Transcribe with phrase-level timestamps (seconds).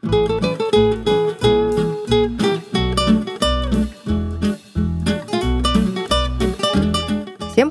[0.00, 0.12] Всем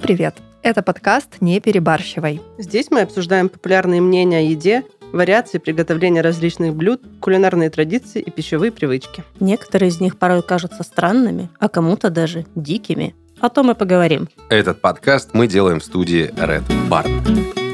[0.02, 0.36] привет!
[0.62, 2.42] Это подкаст «Не перебарщивай».
[2.58, 8.74] Здесь мы обсуждаем популярные мнения о еде, вариации приготовления различных блюд, кулинарные традиции и пищевые
[8.74, 9.24] привычки.
[9.40, 13.16] Некоторые из них порой кажутся странными, а кому-то даже дикими.
[13.40, 14.28] О том и поговорим.
[14.50, 17.67] Этот подкаст мы делаем в студии Red Barn.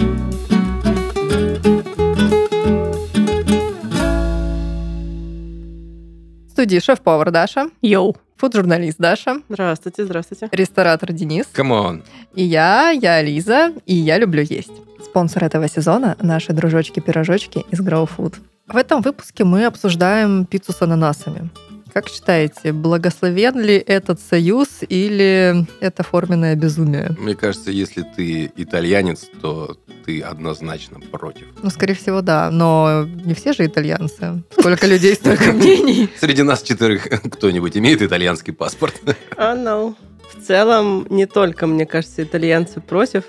[6.64, 8.15] Студии шеф-повар Даша, Yo.
[8.38, 10.48] фуд-журналист Даша, Здравствуйте, здравствуйте.
[10.54, 12.04] ресторатор Денис, Come on.
[12.36, 14.72] и я, я Лиза, и я люблю есть.
[15.04, 18.36] Спонсор этого сезона– наши дружочки-пирожочки из Grow Food.
[18.70, 21.50] В этом выпуске мы обсуждаем пиццу с ананасами.
[21.93, 27.16] Как считаете, благословен ли этот союз или это форменное безумие?
[27.19, 31.46] Мне кажется, если ты итальянец, то ты однозначно против.
[31.61, 34.44] Ну, скорее всего, да, но не все же итальянцы.
[34.58, 36.09] Сколько людей, столько мнений.
[36.19, 38.99] Среди нас четырех кто-нибудь имеет итальянский паспорт?
[39.38, 39.95] А, ну.
[40.33, 43.25] В целом, не только, мне кажется, итальянцы против,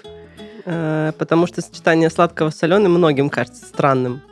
[0.65, 4.23] э, потому что сочетание сладкого с соленым многим кажется странным.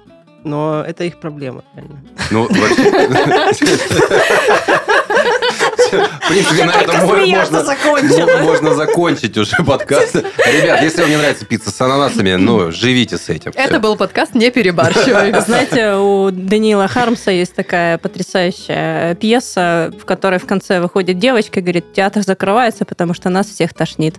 [0.44, 2.00] Но это их проблема, реально.
[2.30, 3.64] Ну, вообще...
[6.22, 7.62] В принципе, на этом мо- можно,
[8.42, 10.14] можно закончить уже подкаст.
[10.46, 13.52] Ребят, если вам не нравится пицца с ананасами, ну, живите с этим.
[13.54, 15.32] Это был подкаст «Не перебарщивай».
[15.46, 21.62] Знаете, у Даниила Хармса есть такая потрясающая пьеса, в которой в конце выходит девочка и
[21.62, 24.16] говорит, театр закрывается, потому что нас всех тошнит.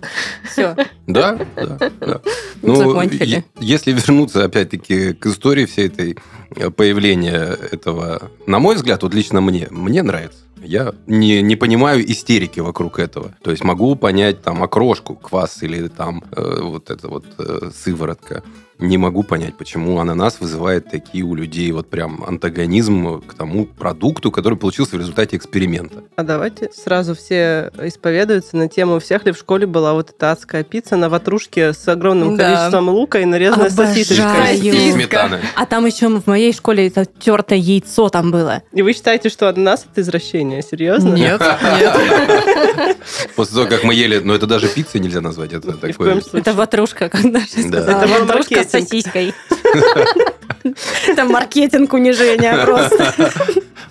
[0.50, 0.76] Все.
[1.06, 2.20] Да, да, да.
[2.62, 3.24] Закончили.
[3.36, 6.16] е- если вернуться, опять-таки, к истории всей этой
[6.56, 10.38] э, появления этого, на мой взгляд, вот лично мне, мне нравится.
[10.64, 13.34] Я не, не понимаю истерики вокруг этого.
[13.42, 18.42] То есть могу понять там окрошку, квас или там э, вот это вот э, сыворотка.
[18.80, 24.32] Не могу понять, почему ананас вызывает такие у людей вот прям антагонизм к тому продукту,
[24.32, 26.02] который получился в результате эксперимента.
[26.16, 30.32] А давайте сразу все исповедуются на тему, у всех ли в школе была вот эта
[30.32, 32.44] адская пицца на ватрушке с огромным Да.
[32.44, 33.94] количеством лука и нарезанной Обожаю.
[33.94, 34.58] сосисочкой.
[34.58, 35.40] И сметаны.
[35.54, 38.62] А там еще в моей школе это тертое яйцо там было.
[38.72, 40.62] И вы считаете, что ананас это извращение?
[40.62, 41.14] Серьезно?
[41.14, 41.40] Нет,
[41.78, 42.96] нет.
[43.36, 46.20] После того, как мы ели, но это даже пиццей нельзя назвать, это такое...
[46.32, 48.04] Это ватрушка, как сказала.
[48.04, 49.34] Это Ватрушка с сосиской.
[51.06, 53.30] Это маркетинг унижения просто.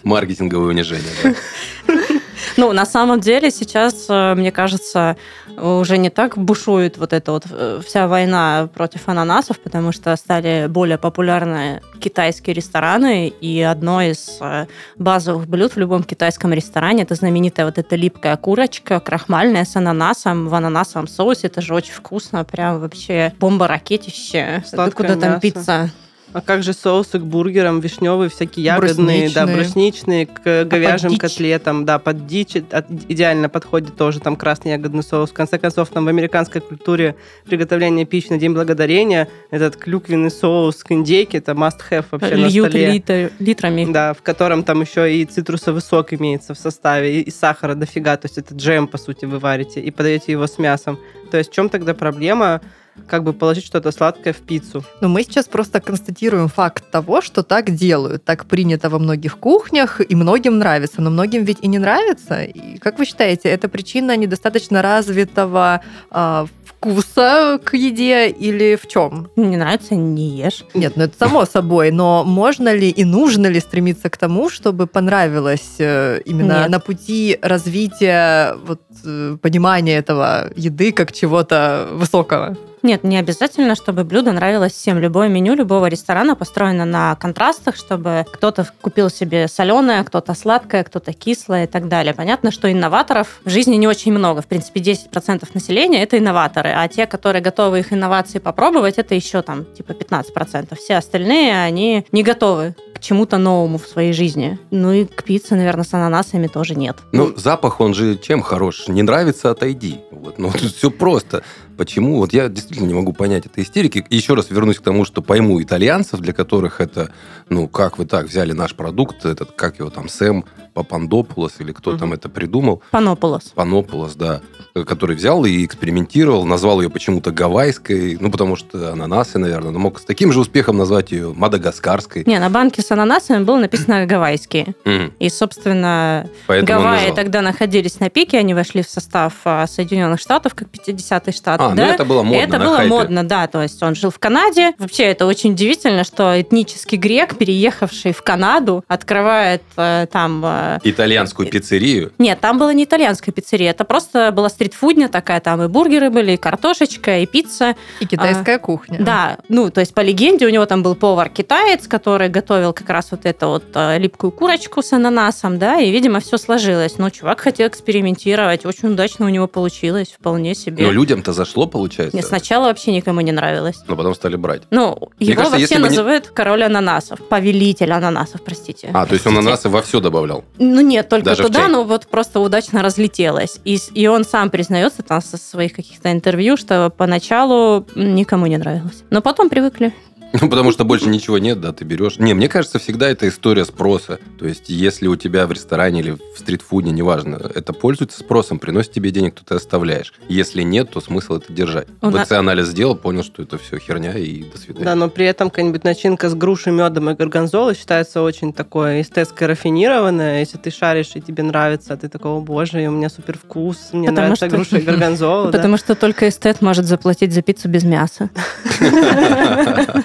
[0.03, 1.93] Маркетинговое унижение, да.
[2.57, 5.17] Ну, на самом деле сейчас, э, мне кажется,
[5.57, 10.67] уже не так бушует вот эта вот э, вся война против ананасов, потому что стали
[10.67, 17.15] более популярны китайские рестораны, и одно из э, базовых блюд в любом китайском ресторане это
[17.15, 21.47] знаменитая вот эта липкая курочка, крахмальная с ананасом в ананасовом соусе.
[21.47, 24.63] Это же очень вкусно, прям вообще бомба-ракетище.
[24.67, 25.41] Сладкое куда там мясо.
[25.41, 25.91] пицца?
[26.33, 29.55] А как же соусы к бургерам, вишневые, всякие ягодные, да, Брусничные.
[29.55, 31.19] брусничные, к говяжьим дичь?
[31.19, 35.29] котлетам, да, под дичь от- идеально подходит тоже там красный ягодный соус.
[35.29, 40.83] В конце концов, там в американской культуре приготовления пищи на День Благодарения этот клюквенный соус
[40.83, 42.91] к индейке, это must-have вообще на Льют столе.
[42.97, 43.85] литр- литрами.
[43.91, 48.17] Да, в котором там еще и цитрусовый сок имеется в составе, и, и сахара дофига,
[48.17, 50.97] то есть это джем, по сути, вы варите, и подаете его с мясом.
[51.29, 52.59] То есть в чем тогда проблема
[53.07, 54.83] как бы положить что-то сладкое в пиццу?
[55.01, 58.23] Но мы сейчас просто констатируем факт того, что так делают.
[58.23, 61.01] Так принято во многих кухнях, и многим нравится.
[61.01, 62.43] Но многим ведь и не нравится.
[62.43, 66.47] И как вы считаете, это причина недостаточно развитого а,
[66.83, 69.29] вкуса к еде или в чем?
[69.35, 70.65] Не нравится, не ешь.
[70.73, 74.87] Нет, ну это само собой, но можно ли и нужно ли стремиться к тому, чтобы
[74.87, 76.69] понравилось э, именно Нет.
[76.69, 82.57] на пути развития вот, э, понимания этого еды как чего-то высокого?
[82.83, 84.99] Нет, не обязательно, чтобы блюдо нравилось всем.
[84.99, 91.13] Любое меню любого ресторана построено на контрастах, чтобы кто-то купил себе соленое, кто-то сладкое, кто-то
[91.13, 92.13] кислое и так далее.
[92.13, 94.41] Понятно, что инноваторов в жизни не очень много.
[94.41, 99.41] В принципе, 10% населения– это инноваторы, а те, которые готовы их инновации попробовать, это еще
[99.41, 100.75] там типа 15%.
[100.75, 104.59] Все остальные, они не готовы к чему-то новому в своей жизни.
[104.71, 106.97] Ну и к пицце, наверное, с ананасами тоже нет.
[107.13, 108.89] Ну, запах, он же чем хорош?
[108.89, 110.01] Не нравится, отойди.
[110.11, 111.43] Вот, ну, все просто.
[111.77, 112.17] Почему?
[112.17, 114.05] Вот я действительно не могу понять этой истерики.
[114.09, 117.11] И еще раз вернусь к тому, что пойму итальянцев, для которых это,
[117.49, 121.91] ну, как вы так взяли наш продукт, этот, как его там, Сэм Папандопулос, или кто
[121.91, 121.99] Мгм.
[121.99, 123.51] там это придумал, Панополос.
[123.55, 124.41] Панополос, да,
[124.87, 129.99] который взял и экспериментировал, назвал ее почему-то гавайской, ну, потому что ананасы, наверное, но мог
[129.99, 132.23] с таким же успехом назвать ее мадагаскарской.
[132.25, 134.75] Не, на банке с ананасами было написано гавайские.
[135.19, 140.55] И, собственно, Поэтому Гавайи тогда находились на пике, они вошли в состав а, Соединенных Штатов,
[140.55, 141.61] как 50-й штат.
[141.65, 141.93] А, ну да?
[141.93, 142.89] это было модно Это на было хайпе.
[142.89, 143.47] модно, да.
[143.47, 144.73] То есть он жил в Канаде.
[144.77, 150.43] Вообще это очень удивительно, что этнический грек, переехавший в Канаду, открывает э, там...
[150.45, 152.11] э, Итальянскую пиццерию.
[152.17, 156.33] Нет, там была не итальянская пиццерия, это просто была стритфудня такая, там и бургеры были,
[156.33, 157.75] и картошечка, и пицца.
[157.99, 158.99] И китайская кухня.
[159.01, 163.09] Да, ну, то есть по легенде у него там был повар-китаец, который готовил как раз
[163.11, 166.97] вот эту вот э, липкую курочку с ананасом, да, и, видимо, все сложилось.
[166.97, 170.85] Но чувак хотел экспериментировать, очень удачно у него получилось, вполне себе.
[170.85, 172.15] Но людям-то зашло, получается.
[172.17, 173.77] Нет, сначала вообще никому не нравилось.
[173.87, 174.63] Но потом стали брать.
[174.71, 178.89] Ну, Мне его кажется, вообще бы не- называют король ананасов, повелитель ананасов, простите.
[178.93, 179.39] А, то есть он Простите.
[179.39, 180.43] ананасы во все добавлял.
[180.57, 183.59] Ну нет, только Даже туда, но вот просто удачно разлетелось.
[183.65, 189.03] И, и он сам признается там со своих каких-то интервью, что поначалу никому не нравилось.
[189.09, 189.93] Но потом привыкли.
[190.41, 192.17] Ну, потому что больше ничего нет, да, ты берешь.
[192.17, 194.19] Не, мне кажется, всегда это история спроса.
[194.39, 198.91] То есть, если у тебя в ресторане или в стритфуде, неважно, это пользуется спросом, приносит
[198.93, 200.11] тебе денег, то ты оставляешь.
[200.27, 201.87] Если нет, то смысл это держать.
[202.01, 204.85] У на- ВЦ-анализ сделал, понял, что это все херня, и до свидания.
[204.85, 209.47] Да, но при этом какая-нибудь начинка с грушей, медом и горгонзолой считается очень такой эстетской
[209.47, 210.39] рафинированная.
[210.39, 214.07] Если ты шаришь и тебе нравится, а ты такого, боже, у меня супер вкус, мне
[214.09, 215.51] Потому нравится что- груша и горгонзола.
[215.51, 215.57] да».
[215.57, 218.31] Потому что только эстет может заплатить за пиццу без мяса.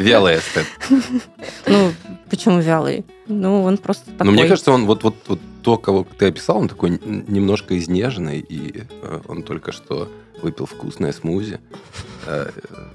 [0.00, 0.66] Вялый эстет.
[1.66, 1.92] Ну,
[2.30, 3.04] почему вялый?
[3.26, 4.26] Ну, он просто такой.
[4.26, 8.40] Но мне кажется, он вот, вот, вот то, кого ты описал, он такой немножко изнеженный,
[8.40, 10.08] и э, он только что
[10.40, 11.60] выпил вкусное смузи.
[12.30, 12.50] Э,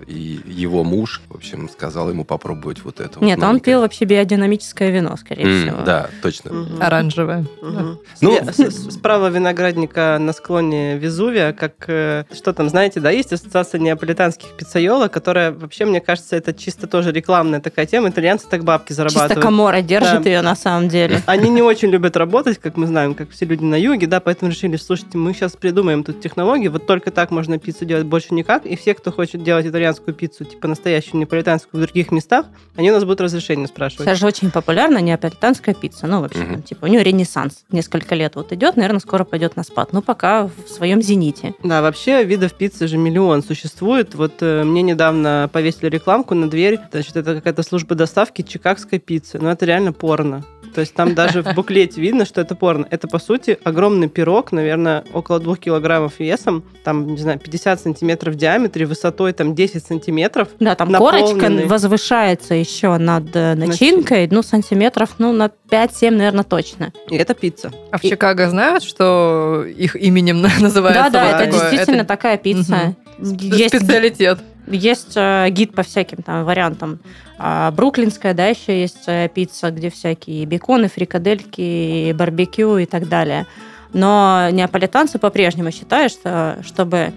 [0.08, 3.20] И его муж, в общем, сказал ему попробовать вот это.
[3.20, 3.74] вот Нет, он новенькое.
[3.74, 5.82] пил вообще биодинамическое вино, скорее М, всего.
[5.84, 6.54] Да, точно.
[6.54, 6.82] Мгм.
[6.82, 7.46] Оранжевая.
[7.62, 8.00] Мгм.
[8.22, 13.10] Ну- Сле- с- с- Справа виноградника на склоне Везувия, как э, что там, знаете, да,
[13.10, 18.10] есть ассоциация неаполитанских пиццайола, которая вообще, мне кажется, это чисто тоже рекламная такая тема.
[18.10, 19.44] Итальянцы так бабки Чисто зарабатывают.
[19.44, 20.30] Камора держит Да.
[20.30, 21.22] ее на самом деле.
[21.26, 24.52] Они не очень любят работать, как мы знаем, как все люди на юге, да, поэтому
[24.52, 28.66] решили, слушайте, мы сейчас придумаем тут технологии, вот только так можно пиццу делать, больше никак,
[28.68, 32.46] и все, кто хочет делать итальянскую пиццу, типа настоящую неаполитанскую в других местах,
[32.76, 34.06] они у нас будут разрешение спрашивать.
[34.08, 36.08] Сейчас же очень популярна неаполитанская пицца.
[36.08, 36.54] Ну, вообще, Мгм.
[36.54, 37.66] там, типа, у нее ренессанс.
[37.72, 39.94] Несколько лет вот идет, наверное, скоро пойдет на спад.
[39.94, 41.54] Ну, пока в своем зените.
[41.64, 44.16] Да, вообще видов пиццы же миллион существует.
[44.16, 46.80] Вот э, мне недавно повесили рекламку на дверь.
[46.92, 49.40] Значит, это какая-то служба доставки чикагской пиццы.
[49.40, 50.44] Но это реально порно.
[50.76, 52.86] То есть там даже в буклете видно, что это порно.
[52.90, 58.34] Это, по сути, огромный пирог, наверное, около двух килограммов весом, там, не знаю, 50 сантиметров
[58.34, 60.50] в диаметре, высотой там 10 сантиметров.
[60.60, 66.92] Да, там корочка возвышается еще над э, начинкой, ну, сантиметров, ну, на 5-7, наверное, точно.
[67.10, 67.72] И это пицца.
[67.92, 71.72] А в И- Чикаго знают, что их именем называется Да, да, вот это такое?
[71.72, 72.96] действительно Это такая пицца.
[73.20, 74.40] Есть, специалитет.
[74.68, 77.00] Есть э, гид по всяким там вариантам.
[77.38, 83.46] А, бруклинская, да, еще есть э, пицца, где всякие беконы, фрикадельки, барбекю и так далее.
[83.94, 87.14] Но неаполитанцы по-прежнему считают, что чтобы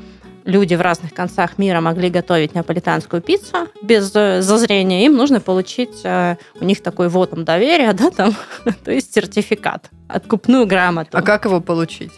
[0.48, 6.00] люди в разных концах мира могли готовить неаполитанскую пиццу без э, зазрения, им нужно получить
[6.04, 8.34] э, у них такой вотом доверия, да, там,
[8.84, 11.16] то есть сертификат, откупную грамоту.
[11.16, 12.12] А как его получить?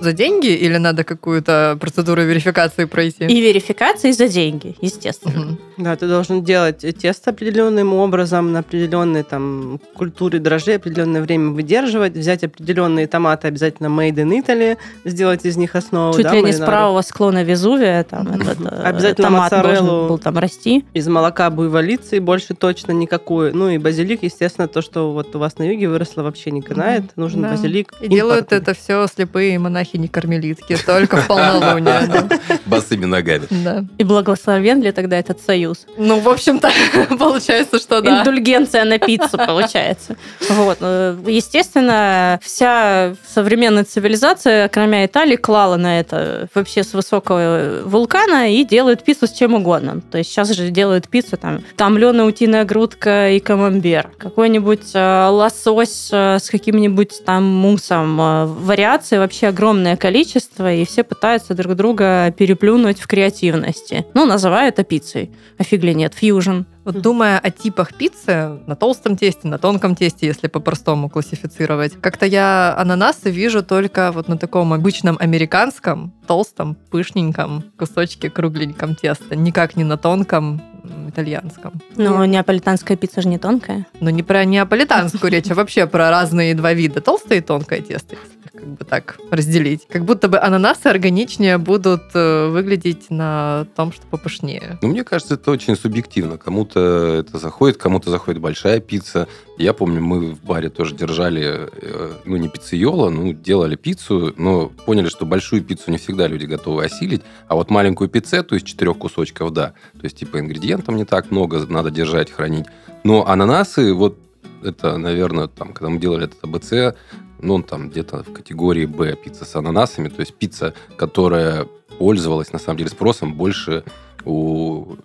[0.00, 3.24] За деньги или надо какую-то процедуру верификации пройти?
[3.24, 5.34] И верификации за деньги, естественно.
[5.46, 5.58] Мгм.
[5.78, 12.12] Да, ты должен делать тесто определенным образом, на определенной там культуре дрожжей определенное время выдерживать,
[12.14, 16.14] взять определенные томаты, обязательно made in Italy, сделать из них основу.
[16.14, 19.86] Чуть да, ли не с правого склона Везувия там этот э, Обязательно томат моцареллу.
[19.86, 20.84] должен был там расти.
[20.94, 23.54] Из молока буйволицы больше точно никакую.
[23.56, 27.04] Ну и базилик, естественно, то, что вот у вас на юге выросло, вообще не канает.
[27.16, 27.50] Нужен Да.
[27.50, 27.92] базилик.
[28.00, 28.58] И делают импортный.
[28.58, 32.28] это все слепые монахини-кармелитки, только в полнолуние.
[32.66, 33.46] Босыми ногами.
[33.50, 33.84] Да.
[33.98, 35.86] И благословен ли тогда этот союз?
[35.96, 36.70] Ну, в общем-то,
[37.18, 38.20] получается, что да.
[38.20, 40.16] Индульгенция на пиццу получается.
[40.50, 40.78] Вот.
[40.80, 48.64] э, Естественно, вся современная цивилизация, кроме Италии, клала на это вообще с высокого вулкана и
[48.64, 50.00] делают пиццу с чем угодно.
[50.10, 54.10] То есть сейчас же делают пиццу там томленая утиная грудка и камамбер.
[54.18, 58.20] Какой-нибудь э, лосось э, с каким-нибудь там муссом.
[58.20, 64.06] Э, Вариаций вообще огромное количество, и все пытаются друг друга переплюнуть в креативности.
[64.14, 65.30] Ну, называют это пиццей.
[65.58, 66.62] А нет, фьюжн.
[66.84, 72.24] Вот думая о типах пиццы, на толстом тесте, на тонком тесте, если по-простому классифицировать, как-то
[72.24, 79.76] я ананасы вижу только вот на таком обычном американском, толстом, пышненьком кусочке кругленьком теста, никак
[79.76, 80.62] не на тонком
[81.08, 81.74] итальянском.
[81.96, 83.86] Но неаполитанская пицца же не тонкая.
[84.00, 88.14] Но не про неаполитанскую речь, а вообще про разные два вида, толстое и тонкое тесто.
[88.14, 89.86] если как бы так разделить.
[89.88, 94.78] Как будто бы ананасы органичнее будут э, выглядеть на том, что попышнее.
[94.82, 96.38] Ну, мне кажется, это очень субъективно.
[96.38, 96.80] Кому-то
[97.20, 99.28] это заходит, кому-то заходит большая пицца.
[99.58, 104.68] Я помню, мы в баре тоже держали, э, ну, не пиццейола, ну, делали пиццу, но
[104.68, 108.98] поняли, что большую пиццу не всегда люди готовы осилить, а вот маленькую пиццету из четырех
[108.98, 109.74] кусочков, да.
[109.92, 112.66] То есть, типа, ингредиентов не так много, надо держать, хранить.
[113.04, 114.18] Но ананасы, вот
[114.62, 116.96] это, наверное, там, когда мы делали этот ABC,
[117.40, 121.66] ну, он там где-то в категории B пицца с ананасами, то есть пицца, которая
[121.98, 123.84] пользовалась, на самом деле, спросом больше
[124.24, 124.96] у,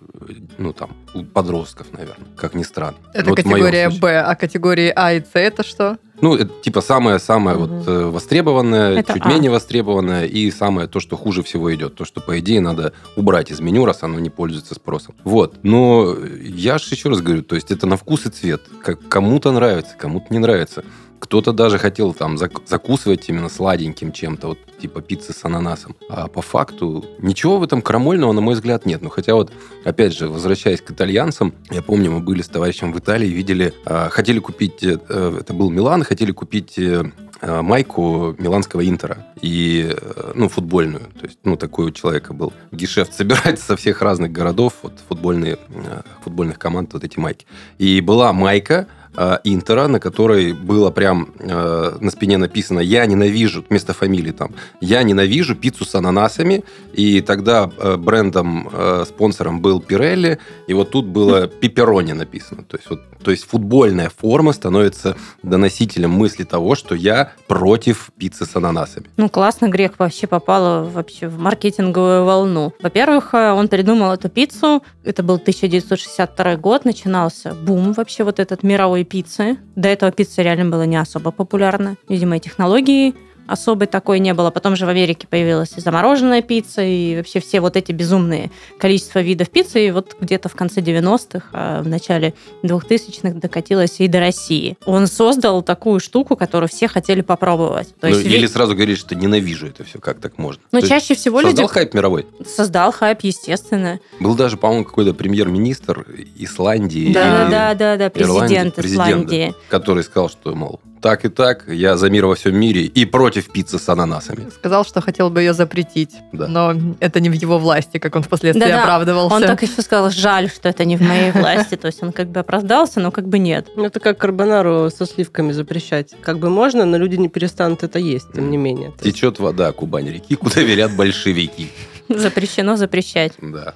[0.58, 2.96] ну, там, у подростков, наверное, как ни странно.
[3.14, 3.88] Это Вот в моем категория.
[4.00, 5.98] Б, а категории А и С это что?
[6.20, 7.66] Ну, это типа самое-самое Мгм.
[7.78, 9.28] вот э, востребованное, Это чуть А.
[9.28, 11.94] менее востребованное, и самое то, что хуже всего идет.
[11.94, 15.14] То, что, по идее, надо убрать из меню, раз оно не пользуется спросом.
[15.24, 15.56] Вот.
[15.62, 18.62] Но я же еще раз говорю, то есть это на вкус и цвет.
[18.82, 20.84] Как кому-то нравится, кому-то не нравится.
[21.22, 25.94] Кто-то даже хотел там зак- закусывать именно сладеньким чем-то, вот типа пиццы с ананасом.
[26.08, 29.02] А по факту ничего в этом крамольного, на мой взгляд, нет.
[29.02, 29.52] Ну, хотя вот,
[29.84, 34.08] опять же, возвращаясь к итальянцам, я помню, мы были с товарищем в Италии, видели, а,
[34.08, 37.04] хотели купить, э, э, это был Милан, хотели купить э,
[37.40, 41.04] э, майку миланского Интера и, э, ну, футбольную.
[41.20, 45.56] То есть, ну, такой у человека был гешефт собирать со всех разных городов, вот, футбольные,
[45.68, 47.46] э, футбольных команд вот эти майки.
[47.78, 53.64] И была майка, э, Интера, на которой было прям э, на спине написано «Я ненавижу»,
[53.68, 56.64] вместо фамилии там, «Я ненавижу пиццу с ананасами».
[56.92, 62.64] И тогда э, брендом, э, спонсором был Пирелли, и вот тут было «Пепперони» написано.
[62.64, 68.44] То есть, вот, то есть футбольная форма становится доносителем мысли того, что я против пиццы
[68.44, 69.06] с ананасами.
[69.16, 72.72] Ну, классно, Грек вообще попал вообще в маркетинговую волну.
[72.82, 74.82] Во-первых, э, он придумал эту пиццу.
[75.04, 79.58] Это был 1962 год, начинался бум вообще вот этот мировой пиццы.
[79.76, 81.96] До этого пицца реально была не особо популярна.
[82.08, 83.14] Видимо, и технологии
[83.46, 84.50] особой такой не было.
[84.50, 89.20] Потом же в Америке появилась и замороженная пицца, и вообще все вот эти безумные количество
[89.20, 89.86] видов пиццы.
[89.86, 94.76] И вот где-то в конце 90-х, а в начале 2000-х докатилась и до России.
[94.86, 97.88] Он создал такую штуку, которую все хотели попробовать.
[98.00, 100.62] То Ну, есть или сразу говорить, что ненавижу это все, как так можно?
[100.72, 102.26] но То есть чаще всего создал люди хайп мировой.
[102.46, 104.00] создал хайп, естественно.
[104.20, 106.06] Был даже, по-моему, какой-то премьер-министр
[106.36, 107.12] Исландии.
[107.12, 109.10] Да, или- да, да, да, Ирландии, президент президент, да.
[109.10, 109.54] Исландии.
[109.68, 113.50] который сказал, что, мол, так и так, я за мир во всем мире и против
[113.50, 114.48] пиццы с ананасами.
[114.50, 116.46] Сказал, что хотел бы ее запретить, Да.
[116.46, 119.34] но это не в его власти, как он впоследствии Да-да, оправдывался.
[119.36, 121.74] Он так еще сказал, жаль, что это не в моей власти.
[121.76, 123.66] То есть он как бы оправдался, но как бы нет.
[123.76, 126.14] Ну, Это как карбонару со сливками запрещать.
[126.22, 128.92] Как бы можно, но люди не перестанут это есть, тем не менее.
[129.02, 131.70] Течет вода Кубань-реки, куда верят большевики.
[132.08, 133.32] Запрещено запрещать.
[133.40, 133.74] Да.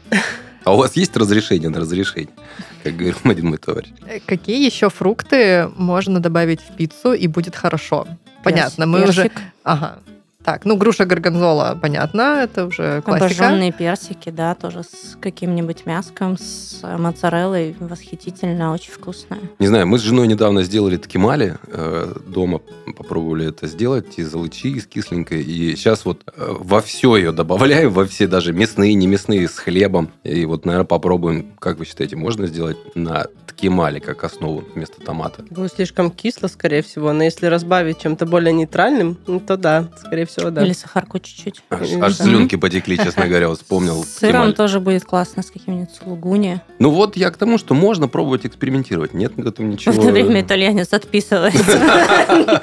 [0.67, 2.35] А у вас есть разрешение на разрешение?
[2.83, 3.89] Как говорил один мой товарищ.
[4.05, 8.09] Э, Какие еще фрукты можно добавить в пиццу и будет хорошо?
[8.43, 9.31] Понятно, мы уже...
[9.63, 10.01] Ага.
[10.47, 13.27] Так, ну груша горгонзола, понятно, это уже классика.
[13.27, 17.75] Обожженные персики, да, тоже с каким-нибудь мяском, с моцареллой.
[17.81, 19.39] Восхитительно, очень вкусно.
[19.59, 22.61] Не знаю, мы с женой недавно сделали ткемали, э, дома
[22.97, 27.91] попробовали это сделать из алычи, из кисленькой, и сейчас вот э, во все ее добавляем,
[27.91, 30.13] во все даже мясные, не мясные, с хлебом.
[30.23, 33.27] И вот, наверное, попробуем, как вы считаете, можно сделать на
[33.57, 35.45] ткемали как основу вместо томата?
[35.51, 40.27] Будет слишком кисло, скорее всего, но если разбавить чем-то более нейтральным, ну, то да, скорее
[40.27, 40.65] всего, да.
[40.65, 41.63] Или сахарку чуть-чуть.
[41.71, 44.55] Аж, аж слюнки потекли, честно говоря, вот вспомнил С сыром ткемаль.
[44.55, 46.61] тоже будет классно, с каким-нибудь сулугуни.
[46.79, 49.15] Ну вот я к тому, что можно пробовать экспериментировать.
[49.15, 49.93] Нет в этом ничего...
[49.95, 51.81] В это время итальянец отписывается.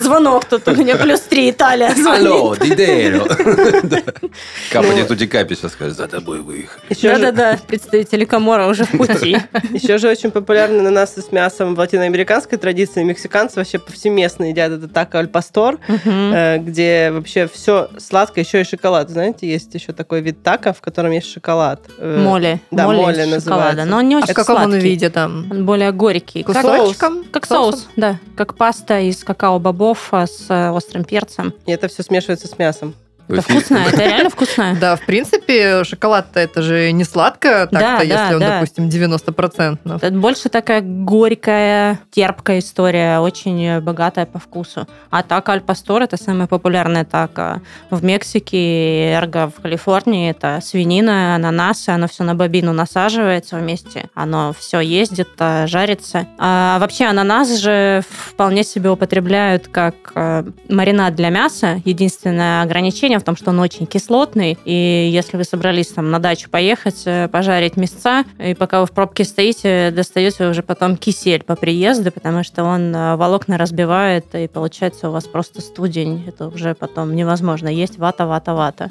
[0.00, 1.94] Звонок тут у меня плюс три Италия.
[2.06, 2.54] Алло.
[2.56, 3.24] Дидеро.
[4.72, 6.82] Капани Ну, Тутикапи сейчас скажет, за тобой выехали.
[7.02, 9.36] Да-да-да, представители Камора уже в пути.
[9.72, 13.02] еще же очень популярны ананасы с мясом в латиноамериканской традиции.
[13.02, 16.64] Мексиканцы вообще повсеместно едят это тако аль пастор, Мгм.
[16.80, 19.10] Где вообще все сладкое, еще и шоколад.
[19.10, 21.80] Знаете, есть еще такой вид тако, в котором есть шоколад.
[21.98, 22.60] Э, Моли.
[22.70, 23.34] да, Моли моли шоколада.
[23.34, 23.84] называется.
[23.84, 25.46] Но он не А очень в каком он виде там?
[25.50, 26.42] Он более горький.
[26.42, 27.24] Как, Кусочком?
[27.30, 27.80] как Соусом?
[27.80, 28.18] соус, да.
[28.34, 31.52] Как паста из какао-бобов а, с э, острым перцем.
[31.66, 32.94] И это все смешивается с мясом.
[33.32, 34.76] Это вкусно, это реально вкусно.
[34.80, 39.96] Да, в принципе, шоколад-то это же не сладко, так-то, если он, допустим, 90%.
[39.96, 44.86] Это больше такая горькая, терпкая история, очень богатая по вкусу.
[45.10, 47.60] А тако аль пастор это самая популярная тако
[47.90, 50.30] в Мексике, эрго в Калифорнии.
[50.30, 54.08] Это свинина, ананасы, оно все на бобину насаживается вместе.
[54.14, 56.26] Оно все ездит, э, жарится.
[56.38, 61.80] А вообще ананас же вполне себе употребляют как э, маринад для мяса.
[61.84, 66.50] Единственное ограничение в том, что он очень кислотный, и если вы собрались там на дачу
[66.50, 71.56] поехать, э, пожарить мясца, и пока вы в пробке стоите, достаете уже потом кисель по
[71.56, 76.24] приезду, потому что он э, волокна разбивает, и получается у вас просто студень.
[76.26, 78.90] Это уже потом невозможно есть вата, вата, вата.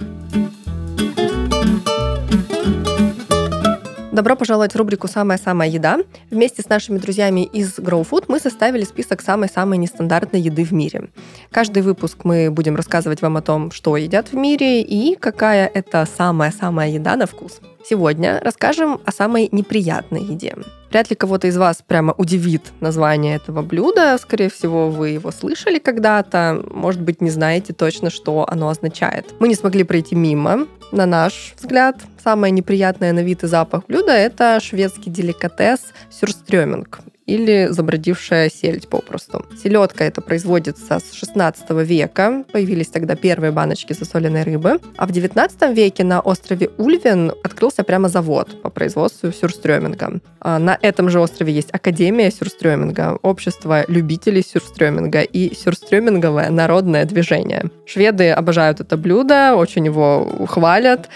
[4.20, 6.00] Добро пожаловать в рубрику «Самая-самая еда».
[6.30, 11.08] Вместе с нашими друзьями из Grow Food мы составили список самой-самой нестандартной еды в мире.
[11.52, 16.06] Каждый выпуск мы будем рассказывать вам о том, что едят в мире и какая это
[16.18, 17.62] самая-самая еда на вкус.
[17.90, 20.56] Сегодня расскажем о самой неприятной еде.
[20.92, 24.16] Вряд ли кого-то из вас прямо удивит название этого блюда.
[24.22, 26.64] Скорее всего, вы его слышали когда-то.
[26.70, 29.34] Может быть, не знаете точно, что оно означает.
[29.40, 30.68] Мы не смогли пройти мимо.
[30.92, 35.80] На наш взгляд, самое неприятное на вид и запах блюда– это шведский деликатес
[36.12, 39.46] сюрстрёминг или забродившая сельдь попросту.
[39.64, 45.76] Селедка это производится с 16 века, появились тогда первые баночки засоленной рыбы, а в 19
[45.76, 50.20] веке на острове Ульвен открылся прямо завод по производству сюрстрёминга.
[50.42, 57.70] А на этом же острове есть Академия сюрстрёминга, общество любителей сюрстрёминга и сюрстрёминговое народное движение.
[57.86, 61.10] Шведы обожают это блюдо, очень его хвалят,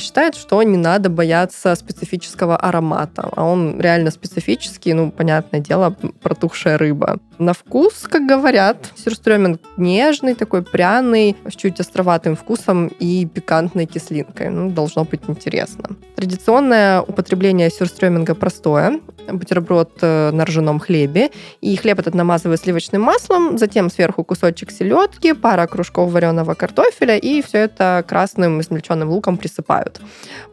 [0.00, 5.96] считают, что не надо бояться специфического аромата, а он реально специфический, ну, понятно, понятное дело,
[6.22, 7.18] протухшая рыба.
[7.38, 14.48] На вкус, как говорят, сюрстрёминг нежный, такой пряный, с чуть островатым вкусом и пикантной кислинкой.
[14.48, 15.88] Ну, должно быть интересно.
[16.16, 19.00] Традиционное употребление сюрстрёминга простое.
[19.32, 21.28] Бутерброд э, на ржаном хлебе.
[21.60, 27.42] И хлеб этот намазывают сливочным маслом, затем сверху кусочек селедки, пара кружков вареного картофеля, и
[27.42, 30.00] все это красным измельченным луком присыпают.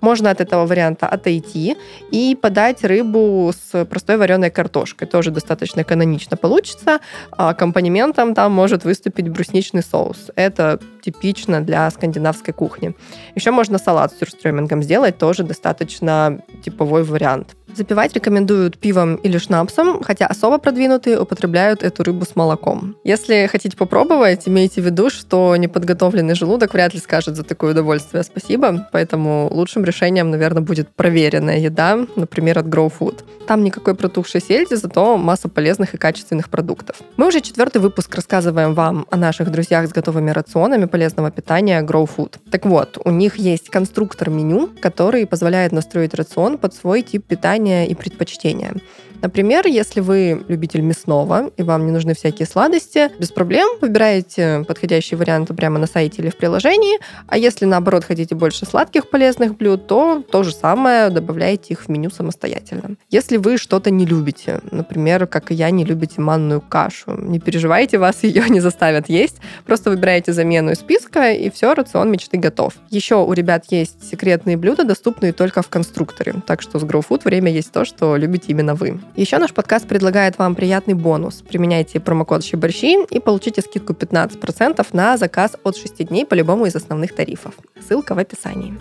[0.02, 1.76] Можно от этого варианта отойти
[2.12, 4.95] и подать рыбу с простой вареной картошкой.
[5.12, 7.00] Тоже достаточно канонично получится.
[7.32, 10.32] А аккомпанементом там может выступить брусничный соус.
[10.36, 12.96] Это типично для скандинавской кухни.
[13.36, 17.56] Еще можно салат с сюрстрёмингом сделать, тоже достаточно типовой вариант.
[17.76, 22.96] Запивать рекомендуют пивом или шнапсом, хотя особо продвинутые употребляют эту рыбу с молоком.
[23.04, 28.24] Если хотите попробовать, имейте в виду, что неподготовленный желудок вряд ли скажет за такое удовольствие
[28.24, 33.24] спасибо, поэтому лучшим решением, наверное, будет проверенная еда, например, от Grow Food.
[33.46, 36.96] Там никакой протухшей сельди, зато масса полезных и качественных продуктов.
[37.18, 42.10] Мы уже четвертый выпуск рассказываем вам о наших друзьях с готовыми рационами полезного питания Grow
[42.10, 42.38] Food.
[42.50, 47.65] Так вот, у них есть конструктор меню, который позволяет настроить рацион под свой тип питания
[47.66, 48.74] желания и предпочтения.
[49.22, 55.16] Например, если вы любитель мясного и вам не нужны всякие сладости, без проблем выбираете подходящий
[55.16, 57.00] вариант прямо на сайте или в приложении.
[57.28, 61.90] А если наоборот хотите больше сладких полезных блюд, то то же самое добавляете их в
[61.90, 62.96] меню самостоятельно.
[63.10, 67.98] Если вы что-то не любите, например, как и я, не любите манную кашу, не переживайте,
[67.98, 69.38] вас ее не заставят есть.
[69.66, 72.74] Просто выбираете замену из списка, и все, рацион мечты готов.
[72.90, 76.36] Еще у ребят есть секретные блюда, доступные только в конструкторе.
[76.46, 79.00] Так что с Grow Food время есть то, что любите именно вы.
[79.16, 81.42] Еще наш подкаст предлагает вам приятный бонус.
[81.48, 86.76] Применяйте промокод «Щеборщи» и получите скидку 15% на заказ от 6 дней по любому из
[86.76, 87.54] основных тарифов.
[87.88, 88.74] Ссылка в описании.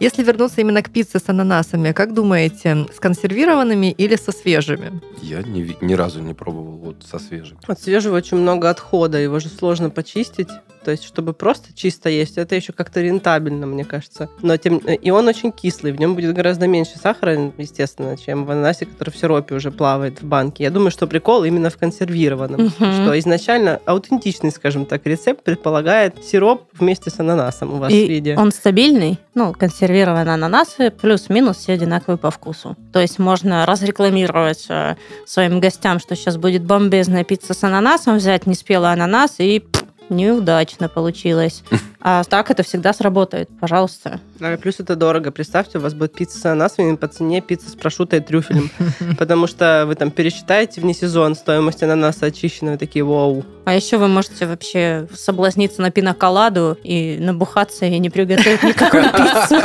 [0.00, 5.00] Если вернуться именно к пицце с ананасами, как думаете, с консервированными или со свежими?
[5.20, 7.58] Я ни, ни разу не пробовал вот со свежим.
[7.66, 10.48] От свежего очень много отхода, его же сложно почистить.
[10.84, 14.28] То есть, чтобы просто чисто есть, это еще как-то рентабельно, мне кажется.
[14.42, 18.50] Но тем и он очень кислый, в нем будет гораздо меньше сахара, естественно, чем в
[18.50, 20.64] ананасе, который в сиропе уже плавает в банке.
[20.64, 22.72] Я думаю, что прикол именно в консервированном, угу.
[22.78, 28.08] что изначально аутентичный, скажем так, рецепт предполагает сироп вместе с ананасом у вас и в
[28.08, 28.36] виде.
[28.36, 32.76] Он стабильный, ну консервированные ананасы плюс-минус все одинаковые по вкусу.
[32.92, 38.46] То есть можно разрекламировать э, своим гостям, что сейчас будет бомбезная пицца с ананасом, взять
[38.46, 39.64] неспелый ананас и
[40.10, 41.62] неудачно получилось.
[42.02, 44.20] А так это всегда сработает, пожалуйста.
[44.40, 45.30] А плюс это дорого.
[45.30, 48.70] Представьте, у вас будет пицца с ананасами по цене пицца с прошутой и трюфелем.
[49.18, 53.44] Потому что вы там пересчитаете вне сезон стоимость ананаса очищенного, такие вау.
[53.66, 59.56] А еще вы можете вообще соблазниться на пиноколаду и набухаться и не приготовить никакую пиццу.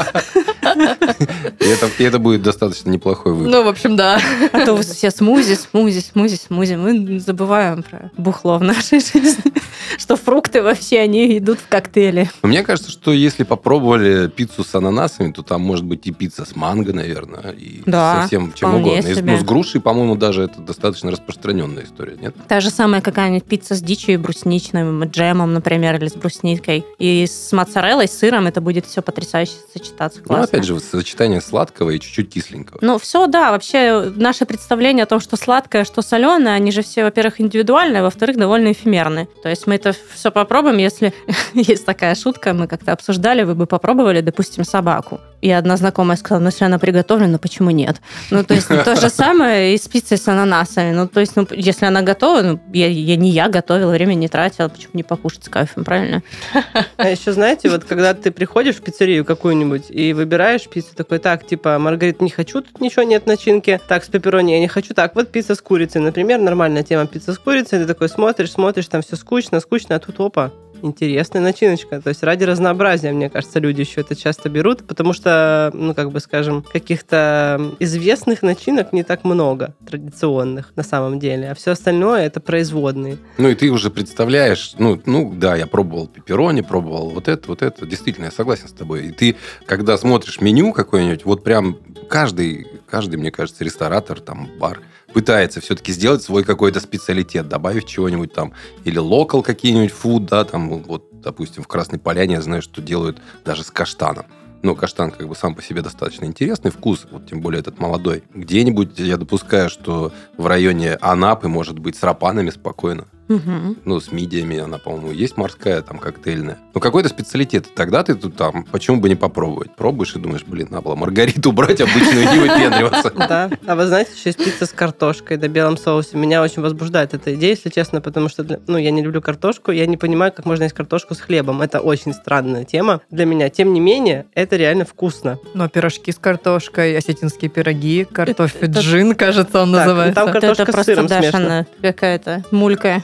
[1.76, 3.52] Это, и это будет достаточно неплохой выбор.
[3.52, 4.20] Ну, в общем, да.
[4.54, 6.76] А то все смузи, смузи, смузи, смузи.
[6.76, 9.54] Мы забываем про бухло в нашей жизни.
[9.98, 12.30] что фрукты вообще, они идут в коктейли.
[12.42, 16.46] Но мне кажется, что если попробовали пиццу с ананасами, то там может быть и пицца
[16.46, 19.08] с манго, наверное, и Да, совсем чем угодно.
[19.08, 19.34] И, себе.
[19.34, 22.36] ну, с грушей, по-моему, даже это достаточно распространенная история, нет?
[22.48, 26.86] Та же самая какая-нибудь пицца с дичью и брусничным джемом, например, или с брусникой.
[27.00, 30.20] И с моцареллой, с сыром это будет все потрясающе сочетаться.
[30.20, 30.44] Ну, Классно.
[30.46, 32.80] опять же, вот сочетание сладкого и чуть-чуть кисленького.
[32.82, 37.04] Ну, все, да, вообще наше представление о том, что сладкое, что соленое, они же все,
[37.04, 39.28] во-первых, индивидуальные, во-вторых, довольно эфемерны.
[39.44, 41.14] То есть мы это все попробуем, если
[41.54, 45.20] есть такая шутка, мы как-то обсуждали, вы бы попробовали, допустим, собаку.
[45.42, 47.98] И одна знакомая сказала, ну, если она приготовлена, почему нет?
[48.32, 50.92] Ну, то есть то же самое и с пиццей с ананасами.
[50.92, 54.28] Ну, то есть, ну, если она готова, ну, я, я не я готовила, время не
[54.28, 56.24] тратила, почему не покушать с кайфом, правильно?
[56.98, 61.46] А еще, знаете, вот когда ты приходишь в пиццерию какую-нибудь и выбираешь пиццу, такой, так,
[61.46, 63.80] типа, Маргарит, не хочу, тут ничего нет начинки.
[63.88, 64.94] Так, с пепперони я не хочу.
[64.94, 67.80] Так, вот пицца с курицей, например, нормальная тема пицца с курицей.
[67.80, 72.02] Ты такой смотришь, смотришь, там все скучно, скучно, а тут опа, интересная начиночка.
[72.02, 76.12] То есть ради разнообразия, мне кажется, люди еще это часто берут, потому что, ну, как
[76.12, 82.26] бы, скажем, каких-то известных начинок не так много, традиционных на самом деле, а все остальное
[82.26, 83.18] это производные.
[83.38, 87.62] Ну, и ты уже представляешь, ну, ну, да, я пробовал пепперони, пробовал вот это, вот
[87.62, 87.86] это.
[87.86, 89.08] Действительно, я согласен с тобой.
[89.08, 89.36] И ты,
[89.66, 91.78] когда смотришь меню какое-нибудь, вот прям
[92.10, 94.82] каждый, каждый, мне кажется, ресторатор, там, бар,
[95.16, 98.52] пытается все-таки сделать свой какой-то специалитет, добавив чего-нибудь там,
[98.84, 103.22] или локал какие-нибудь фуд, да, там, вот, допустим, в Красной Поляне я знаю, что делают
[103.46, 104.26] даже с каштаном.
[104.62, 108.24] Но каштан как бы сам по себе достаточно интересный вкус, вот тем более этот молодой.
[108.34, 113.06] Где-нибудь я допускаю, что в районе Анапы может быть с рапанами спокойно.
[113.28, 113.78] Мгм.
[113.86, 116.58] Ну, с мидиями она, по-моему, есть морская, там, коктейльная.
[116.74, 117.68] Ну, какой-то специалитет.
[117.76, 119.76] Тогда ты тут там, почему бы не попробовать?
[119.76, 123.12] Пробуешь и думаешь, блин, надо было маргариту брать обычную и не выпендриваться.
[123.26, 123.50] Да.
[123.66, 126.16] А вы знаете, еще есть пицца с картошкой, да, белом соусе.
[126.16, 129.88] Меня очень возбуждает эта идея, если честно, потому что, ну, я не люблю картошку, я
[129.88, 131.62] не понимаю, как можно есть картошку с хлебом.
[131.62, 133.50] Это очень странная тема для меня.
[133.50, 135.40] Тем не менее, это реально вкусно.
[135.56, 140.16] Но пирожки с картошкой, осетинские пироги, картофель джин, кажется, он ну, называется.
[140.16, 141.32] там картошка это с просто сыром смешно.
[141.32, 143.04] Дашина какая-то мулька.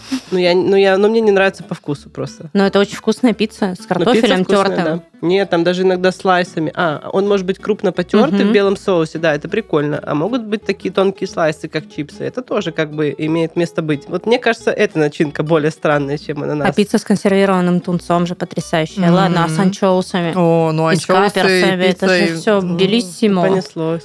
[0.31, 2.49] Ну, я, ну, я, ну, мне не нравится по вкусу просто.
[2.53, 4.97] Но это очень вкусная пицца с Но картофелем пицца вкусная, тертым.
[5.21, 5.27] да.
[5.27, 6.71] Нет, там даже иногда слайсами.
[6.75, 8.49] А, он может быть крупно потертый Мгм.
[8.49, 9.99] в белом соусе, да, это прикольно.
[10.03, 12.23] А могут быть такие тонкие слайсы, как чипсы.
[12.23, 14.05] Это тоже как бы имеет место быть.
[14.07, 16.69] Вот мне кажется, эта начинка более странная, чем ананас.
[16.69, 19.03] А пицца с консервированным тунцом же потрясающая.
[19.05, 19.13] Мгм.
[19.13, 20.33] Ладно, а с анчоусами?
[20.35, 21.83] О, ну И с анчоусы, каперсами.
[21.83, 23.41] Это же пицца и- все белиссимо.
[23.43, 24.03] Понеслось.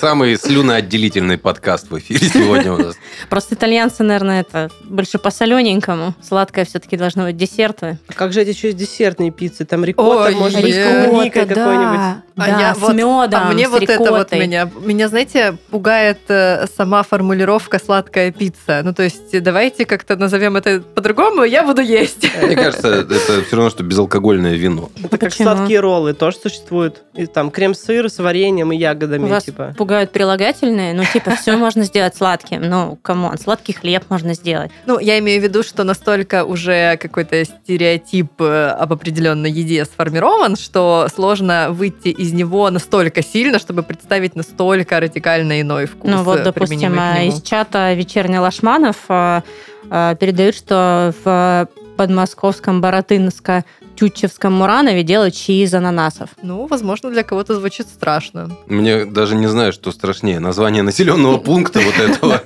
[0.00, 2.96] Самый слюноотделительный подкаст в эфире сегодня у нас.
[3.28, 6.14] Просто итальянцы, наверное, это больше по солененькому.
[6.22, 7.98] Сладкое все-таки должно быть десерты.
[8.08, 9.64] А как же эти еще десертные пиццы?
[9.64, 12.22] Там рикотта, Ой, может быть, с Рикотта, клубникой какой-нибудь.
[12.40, 12.44] Да.
[12.46, 14.40] А Да, я с вот- медом, А мне с вот это вот рикоттой.
[14.40, 18.80] меня, меня, знаете, пугает э, сама формулировка «сладкая пицца».
[18.84, 22.26] Ну, то есть давайте как-то назовем это по-другому, я буду есть.
[22.42, 24.90] Мне кажется, это все равно, что безалкогольное вино.
[24.98, 25.48] Это как Почему?
[25.54, 27.02] сладкие роллы, тоже существуют.
[27.14, 29.74] И там крем-сыр с вареньем и ягодами, Вас типа.
[29.76, 30.94] пугают прилагательные?
[30.94, 32.62] Ну, типа, все можно сделать сладким.
[32.62, 34.70] Ну, come on, сладкий хлеб можно сделать.
[34.86, 40.56] Ну, я имею в виду, что настолько уже какой-то стереотип э, об определенной еде сформирован,
[40.56, 46.10] что сложно выйти из него настолько сильно, чтобы представить настолько радикально иной вкус.
[46.10, 49.42] Ну, вот, э, допустим, из чата «Вечерний Лашманов» а,
[49.90, 51.68] а, передают, что в
[52.00, 56.30] подмосковском Баратынско Тютчевском Муранове делают чаи из ананасов.
[56.40, 58.56] Ну, возможно, для кого-то звучит страшно.
[58.68, 60.40] Мне даже не знаю, что страшнее.
[60.40, 62.42] Название населенного пункта вот этого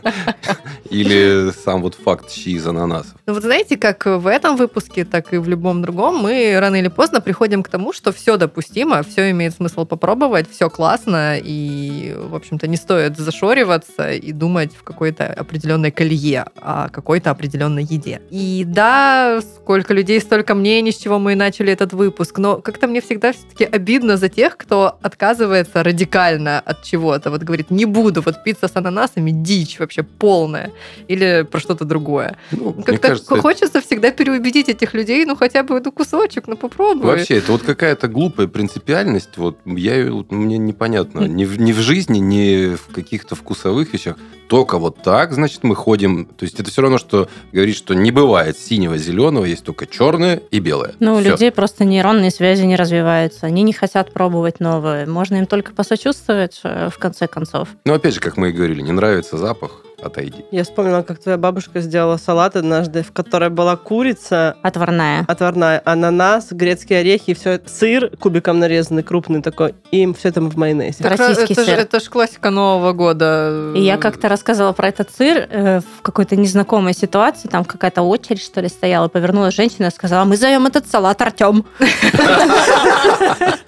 [0.91, 3.15] или сам вот факт щи из ананасов.
[3.27, 6.89] Ну вот знаете, как в этом выпуске, так и в любом другом, мы рано или
[6.89, 12.35] поздно приходим к тому, что все допустимо, все имеет смысл попробовать, все классно, и, в
[12.35, 18.21] общем-то, не стоит зашориваться и думать в какой-то определенной колее, о какой-то определенной еде.
[18.31, 22.87] И да, сколько людей, столько мнений, с чего мы и начали этот выпуск, но как-то
[22.87, 27.31] мне всегда все-таки обидно за тех, кто отказывается радикально от чего-то.
[27.31, 30.71] Вот говорит, не буду, вот пицца с ананасами, дичь вообще полная.
[31.09, 32.37] Или про что-то другое.
[32.51, 36.57] Ну, Как-то кажется, это- хочется всегда переубедить этих людей, ну хотя бы ну кусочек, ну
[36.57, 37.07] попробуй.
[37.07, 41.21] Вообще, это вот какая-то глупая принципиальность, вот я ее- мне непонятно.
[41.27, 44.17] Ни в, ни в жизни, ни в каких-то вкусовых вещах.
[44.49, 46.27] Только вот так, значит, мы ходим.
[46.27, 50.41] То есть это все равно, что говорить, что не бывает синего, зеленого, есть только черное
[50.51, 50.95] и белое.
[51.01, 51.31] Ну, у Всё.
[51.31, 53.47] людей просто нейронные связи не развиваются.
[53.47, 55.07] Они не хотят пробовать новое.
[55.07, 57.69] Можно им только посочувствовать, э, в конце концов.
[57.85, 60.45] Ну, опять же, как мы и говорили, не нравится запах, отойди.
[60.51, 65.25] Я вспомнила, как твоя бабушка сделала салат однажды, в которой была курица, Отварная.
[65.29, 70.51] отварная, ананас, грецкие орехи, и все это, сыр кубиком нарезанный, крупный такой, и все там
[70.51, 71.03] в майонезе.
[71.03, 71.79] Так Российский это, сыр.
[71.79, 73.73] это ж классика Нового года.
[73.75, 78.43] И я как-то рассказывала про этот сыр э, в какой-то незнакомой ситуации, там какая-то очередь,
[78.43, 81.65] что ли, стояла, повернулась женщина и сказала, мы зовем этот салат Артем.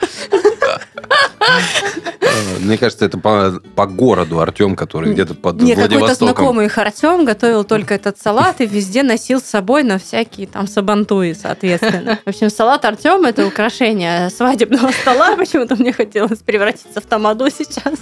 [1.46, 6.78] Э, Мне кажется, это по, по городу Артем, который где-то под Мне какой-то знакомый их
[6.78, 12.18] Артем готовил только этот салат и везде носил с собой на всякие там сабантуи, соответственно.
[12.24, 15.36] В общем, салат Артем это украшение свадебного стола.
[15.36, 17.94] Почему-то мне хотелось превратиться в тамаду сейчас.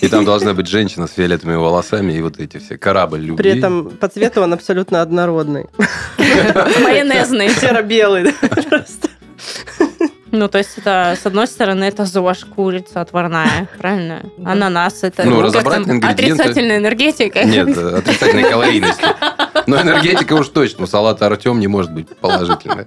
[0.00, 3.36] И там должна быть женщина с фиолетовыми волосами и вот эти все корабль любви.
[3.36, 5.66] При этом по цвету он абсолютно однородный.
[6.82, 7.50] Майонезный.
[7.50, 8.32] Серо-белый.
[8.68, 9.09] просто.
[10.32, 14.22] Ну, то есть это, с одной стороны, это ЗОЖ, курица отварная, правильно?
[14.44, 16.42] Ананас это Ну, разобрать там, ингредиенты.
[16.42, 17.44] отрицательная энергетика.
[17.44, 19.04] Нет, отрицательной калорийности.
[19.66, 20.84] Но энергетика уж точно.
[20.84, 22.84] У салата Артем не может быть положительной.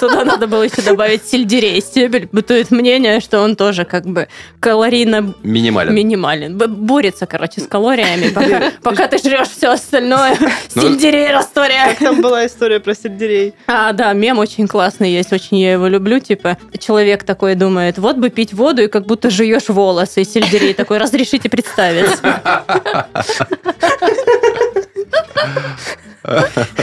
[0.00, 1.80] Туда надо было еще добавить сельдерей.
[1.80, 4.28] Стебель бытует мнение, что он тоже как бы
[4.60, 5.94] калорийно Минимален.
[5.94, 6.56] минимален.
[6.56, 10.36] Борется, короче, с калориями, пока, пока ты жрешь все остальное.
[10.74, 11.98] Ну, Сельдерей растворяешь.
[11.98, 13.54] Как там была история про сельдерей?
[13.66, 16.18] А, да, мем очень классный есть, очень я его люблю.
[16.18, 20.22] Типа, человек такой думает, вот бы пить воду, и как будто жуешь волосы.
[20.22, 22.06] И сельдерей такой, разрешите представить.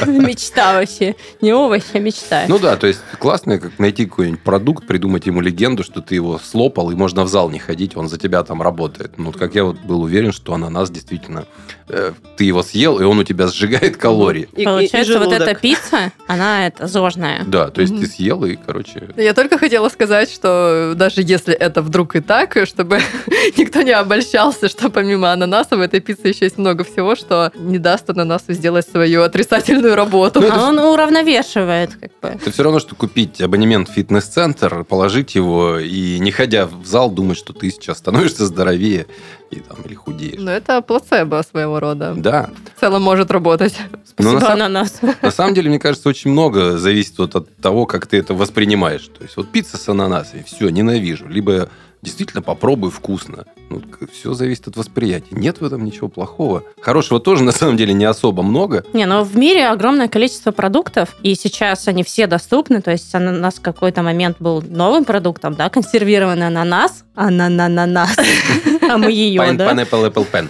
[0.08, 1.16] Мечта вообще.
[1.42, 2.46] Не овощ, а мечта.
[2.48, 6.40] Ну да, то есть классно как найти какой-нибудь продукт, придумать ему легенду, что ты его
[6.40, 9.18] слопал, и можно в зал не ходить, он за тебя там работает.
[9.18, 11.46] Ну, как я вот был уверен, что ананас действительно...
[11.90, 14.48] э, ты его съел, и он у тебя сжигает калории.
[14.54, 17.44] И- и- и Получается, вот эта пицца, она это зожная.
[17.46, 18.02] Да, то есть Мгм.
[18.02, 19.10] ты съел, и, короче...
[19.18, 23.00] Я только хотела сказать, что даже если это вдруг и так, чтобы
[23.58, 27.78] никто не обольщался, что помимо ананаса в этой пицце еще есть много всего, что не
[27.80, 30.42] даст ананасу сделать свою отрицательную работу.
[30.42, 32.28] Ну, А он уравновешивает, как бы.
[32.42, 37.10] Это все равно, что купить абонемент в фитнес-центр, положить его и, не ходя в зал,
[37.12, 39.06] думать, что ты сейчас становишься здоровее
[39.54, 40.40] и, там, или худеешь.
[40.40, 42.14] Но это плацебо своего рода.
[42.18, 42.50] Да.
[42.76, 43.76] В целом может работать.
[43.92, 45.00] На, Спасибо, сам- ананас.
[45.22, 49.10] на самом деле, мне кажется, очень много зависит вот от того, как ты это воспринимаешь.
[49.18, 51.28] То есть вот пицца с ананасами, все, ненавижу.
[51.28, 51.70] Либо
[52.04, 53.46] действительно попробуй вкусно.
[53.70, 55.30] Ну, все зависит от восприятия.
[55.32, 56.64] Нет в этом ничего плохого.
[56.82, 58.86] Хорошего тоже, на самом деле, не особо много.
[58.94, 62.82] Не, но в мире огромное количество продуктов, и сейчас они все доступны.
[62.82, 68.16] То есть ананас в какой-то момент был новым продуктом, да, консервированный ананас, ананананас,
[68.90, 69.72] а мы ее, да?
[69.72, 70.50] Pineapple Apple Pen.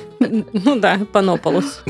[0.53, 1.83] Ну да, панополус.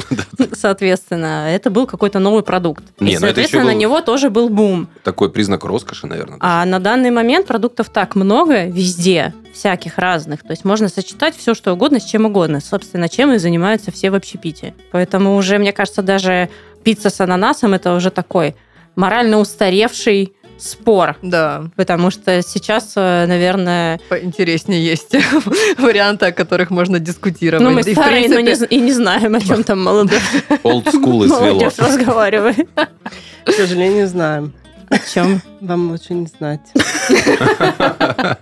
[0.54, 2.84] Соответственно, это был какой-то новый продукт.
[3.00, 4.88] Не, И, ну соответственно, на него тоже был бум.
[5.04, 6.38] Такой признак роскоши, наверное.
[6.42, 10.42] А на данный момент продуктов так много везде, всяких разных.
[10.42, 12.60] То есть можно сочетать все, что угодно с чем угодно.
[12.60, 14.74] Собственно, чем и занимаются все в общепите.
[14.92, 16.50] Поэтому уже, мне кажется, даже
[16.84, 18.56] пицца с ананасом это уже такой
[18.96, 21.18] морально устаревший спор.
[21.22, 25.16] Да, Потому что сейчас, э, наверное, поинтереснее есть
[25.78, 27.64] варианты, о которых можно дискутировать.
[27.64, 30.22] ну, мы И, старые, но не принципе, и не знаем, о чем там молодежь,
[30.64, 31.40] Old school и свело.
[31.42, 32.68] молодежь разговаривает.
[33.46, 34.54] К сожалению, знаем.
[34.90, 35.42] О чем?
[35.62, 36.62] Вам лучше не знать.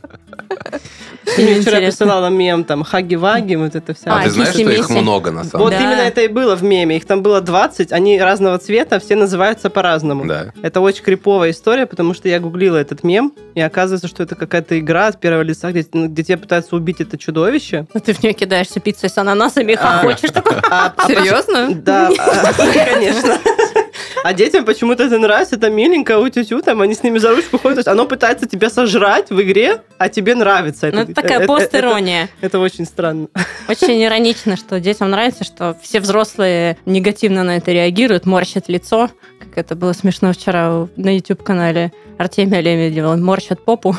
[1.37, 4.11] Мне Мне вчера присылала мем, там, хаги-ваги, вот это вся.
[4.13, 5.79] А, А, ты знаешь, что их много на самом Вот Да.
[5.79, 6.97] именно это и было в меме.
[6.97, 10.25] Их там было 20, они разного цвета, все называются по-разному.
[10.25, 10.47] Да.
[10.61, 14.77] Это очень криповая история, потому что я гуглила этот мем, и оказывается, что это какая-то
[14.79, 17.85] игра от первого лица, где, ну, где тебя пытаются убить это чудовище.
[17.93, 19.99] Ну, ты в нее кидаешься пиццей с ананасами и А.
[20.01, 20.57] хочешь такой.
[20.69, 21.69] А- а Серьезно?
[21.75, 23.37] Да, а, конечно.
[24.23, 26.29] А детям почему-то это нравится, это миленько, у
[26.61, 29.81] там, они с ними за ручку ходят, то есть оно пытается тебя сожрать в игре,
[29.97, 30.89] а тебе нравится.
[30.93, 32.23] Ну, это такая это- постерония.
[32.39, 33.27] Это, это очень странно.
[33.67, 39.09] Очень иронично, что детям нравится, что все взрослые негативно на это реагируют, морщат лицо.
[39.39, 43.09] Как это было смешно вчера на YouTube-канале Артемия Лебедева.
[43.09, 43.95] Он морщит попу.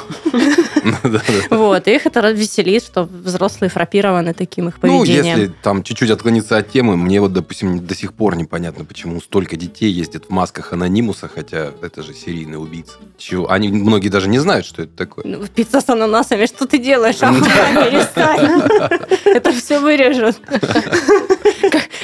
[1.51, 1.89] Вот.
[1.89, 5.25] И их это веселит, что взрослые фрапированы таким их Ну, поведением.
[5.39, 9.57] если там чуть-чуть отклониться от темы, мне вот, допустим, до сих пор непонятно, почему столько
[9.57, 12.95] детей ездят в масках анонимуса, хотя это же серийный убийца.
[13.19, 13.51] Чего?
[13.51, 15.25] Они многие даже не знают, что это такое.
[15.27, 17.17] Ну, Пицца с ананасами, что ты делаешь?
[17.21, 18.63] Ах, перестань.
[19.25, 20.37] Это все вырежут.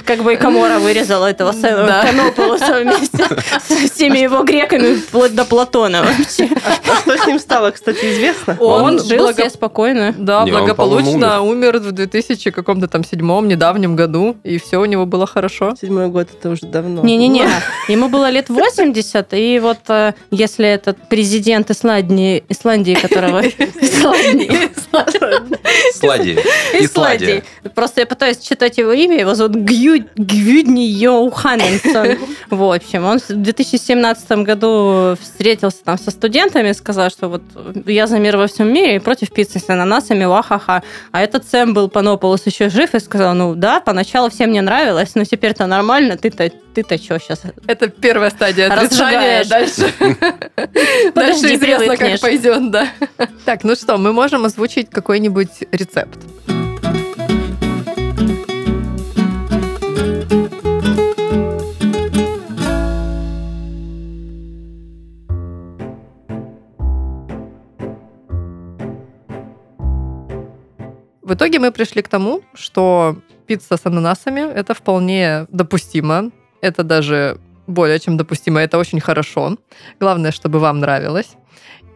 [0.04, 2.04] Как- бы и Камора вырезала этого Да.
[2.04, 3.24] Канополуса вместе
[3.60, 6.48] со всеми его греками, вплоть до Платона вообще.
[6.88, 8.56] А что с ним стало, кстати, известно?
[8.60, 10.14] Он, жил себе спокойно.
[10.16, 15.26] Да, благополучно умер в 2000 каком-то там седьмом недавнем году, и все у него было
[15.26, 15.74] хорошо.
[15.80, 17.02] Седьмой год это уже давно.
[17.02, 17.46] Не-не-не,
[17.88, 23.40] ему было лет 80, и вот э, если этот президент Исландии, Исландии которого...
[23.46, 24.50] Исландии.
[25.92, 26.38] Слади.
[26.74, 27.44] Исладии.
[27.74, 32.18] Просто я пытаюсь читать его имя, его зовут Гью, Гвюдни Йоуханненсон.
[32.50, 37.42] В общем, он в 2017 году встретился там со студентами, сказал, что вот
[37.86, 40.82] я за мир во всем мире и против пиццы с ананасами, вахаха.
[41.12, 45.14] А этот Сэм был Панополос еще жив и сказал, ну да, поначалу всем не нравилось,
[45.14, 47.42] но теперь-то нормально, ты-то ты-то что сейчас?
[47.80, 49.44] Это первая стадия отрицания.
[49.44, 49.94] Дальше,
[51.14, 52.88] дальше известно, как пойдет, да.
[53.44, 56.18] Так, ну что, мы можем озвучить какой-нибудь рецепт.
[71.22, 76.32] В итоге мы пришли к тому, что пицца с ананасами– это вполне допустимо.
[76.60, 77.38] Это даже
[77.68, 78.60] более чем допустимо.
[78.60, 79.56] Это очень хорошо.
[80.00, 81.36] Главное, чтобы вам нравилось.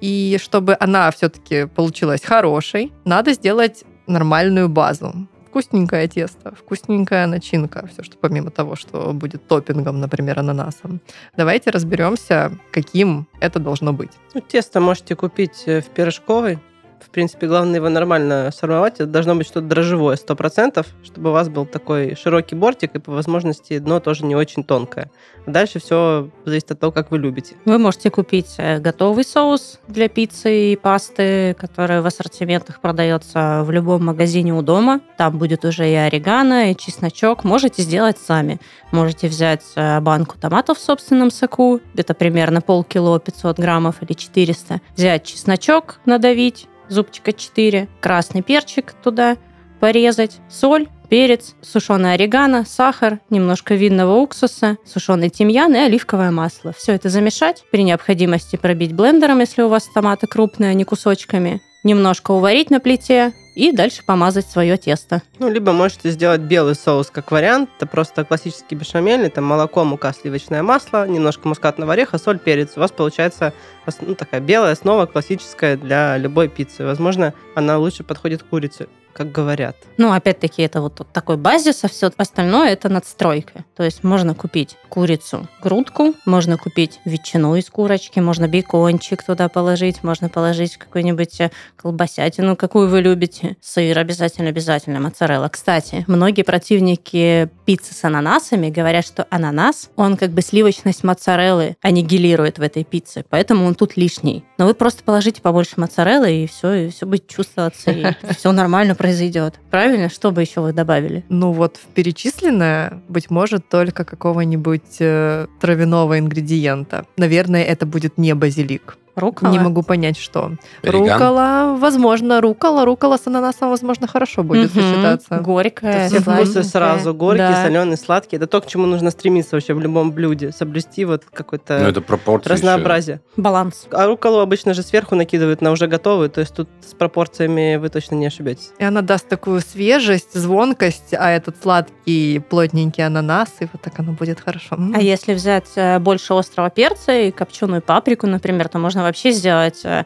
[0.01, 5.29] И чтобы она все-таки получилась хорошей, надо сделать нормальную базу.
[5.49, 11.01] Вкусненькое тесто, вкусненькая начинка, все, что помимо того, что будет топпингом, например, ананасом.
[11.37, 14.13] Давайте разберемся, каким это должно быть.
[14.35, 16.59] Ну, тесто можете купить э, в пирожковой.
[17.05, 18.95] В принципе, главное его нормально сформовать.
[18.95, 23.12] Это должно быть что-то дрожжевое, 100%, чтобы у вас был такой широкий бортик и, по
[23.12, 25.11] возможности, дно тоже не очень тонкое.
[25.47, 27.57] Дальше все зависит от того, как вы любите.
[27.65, 33.71] Вы можете купить э, готовый соус для пиццы и пасты, который в ассортиментах продается в
[33.71, 35.01] любом магазине у дома.
[35.19, 37.45] Там будет уже и орегано, и чесночок.
[37.45, 38.61] Можете сделать сами.
[38.93, 44.81] Можете взять э, банку томатов в собственном соку, это примерно полкило, 500 граммов или 400.
[44.97, 49.37] Взять чесночок, надавить, зубчика 4, красный перчик туда
[49.81, 56.73] порезать, соль, перец, сушеный орегано, сахар, немножко винного уксуса, сушеный тимьян и оливковое масло.
[56.73, 61.61] Все это замешать, при необходимости пробить блендером, если у вас томаты крупные, а не кусочками,
[61.83, 65.23] немножко уварить на плите и дальше помазать свое тесто.
[65.38, 67.71] Ну, либо можете сделать белый соус как вариант.
[67.77, 69.31] Это просто классический бешамельный.
[69.31, 72.73] Там молоко, мука, сливочное масло, немножко мускатного ореха, соль, перец.
[72.77, 73.53] У вас получается
[74.01, 76.85] ну, такая белая основа классическая для любой пиццы.
[76.85, 79.77] Возможно, она лучше подходит курице, как говорят.
[79.96, 83.64] Ну, опять-таки, это вот такой базис, а все остальное это надстройка.
[83.77, 90.03] То есть можно купить курицу, грудку, можно купить ветчину из курочки, можно бекончик туда положить,
[90.03, 93.57] можно положить какую-нибудь э, колбасятину, какую вы любите.
[93.61, 95.48] Сыр обязательно-обязательно, моцарелла.
[95.48, 102.59] Кстати, многие противники пиццы с ананасами говорят, что ананас, он как бы сливочность моцареллы аннигилирует
[102.59, 104.44] в этой пицце, поэтому он тут лишний.
[104.59, 108.94] Но вы просто положите побольше моцареллы, и все, и все будет чувствоваться, и все нормально
[109.03, 109.61] произойдет.
[109.71, 110.09] Правильно?
[110.09, 111.25] Что бы еще вы добавили?
[111.29, 117.05] Ну вот в перечисленное, быть может, только какого-нибудь э, травяного ингредиента.
[117.17, 118.97] Наверное, это будет не базилик.
[119.14, 119.51] Рукола?
[119.51, 120.53] Не могу понять, что.
[120.83, 121.12] Ореган?
[121.20, 122.85] Рукола, возможно, рукола.
[122.85, 124.83] Рукола с ананасом, возможно, хорошо будет Мгм.
[124.83, 125.38] сочетаться.
[125.38, 127.12] Горькая, Все вкусы сразу.
[127.14, 127.62] Горький, Да.
[127.64, 128.37] соленый, сладкий.
[128.37, 130.53] Это то, к чему нужно стремиться вообще в любом блюде.
[130.53, 132.53] Соблюсти вот какое-то Ну, это пропорция.
[132.55, 133.20] разнообразие.
[133.37, 133.87] Баланс.
[133.92, 137.88] А руколу обычно же сверху накидывают на уже готовую, то есть тут с пропорциями вы
[137.90, 138.72] точно не ошибетесь.
[138.79, 144.12] И она даст такую свежесть, звонкость, а этот сладкий, плотненький ананас, и вот так оно
[144.12, 144.77] будет хорошо.
[144.77, 144.94] М.
[144.94, 149.81] А если взять э, больше острого перца и копченую паприку, например, то можно вообще сделать
[149.85, 150.05] э,